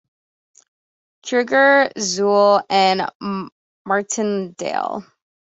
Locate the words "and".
2.71-3.07